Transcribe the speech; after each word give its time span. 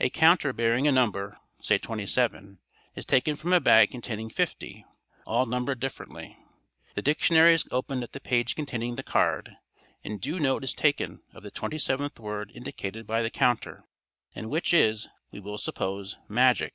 A 0.00 0.08
counter 0.08 0.54
bearing 0.54 0.88
a 0.88 0.92
number, 0.92 1.36
say 1.60 1.76
27, 1.76 2.58
is 2.94 3.04
taken 3.04 3.36
from 3.36 3.52
a 3.52 3.60
bag 3.60 3.90
containing 3.90 4.30
fifty, 4.30 4.86
all 5.26 5.44
numbered 5.44 5.78
differently; 5.78 6.38
the 6.94 7.02
dictionary 7.02 7.52
is 7.52 7.68
opened 7.70 8.02
at 8.02 8.12
the 8.12 8.18
page 8.20 8.56
containing 8.56 8.96
the 8.96 9.02
card, 9.02 9.56
and 10.02 10.22
due 10.22 10.38
note 10.40 10.64
is 10.64 10.72
taken 10.72 11.20
of 11.34 11.42
the 11.42 11.50
twenty 11.50 11.76
seventh 11.76 12.18
word 12.18 12.50
indicated 12.54 13.06
by 13.06 13.20
the 13.20 13.28
counter, 13.28 13.84
and 14.34 14.48
which 14.48 14.72
is, 14.72 15.08
we 15.32 15.38
will 15.38 15.58
suppose, 15.58 16.16
"Magic." 16.28 16.72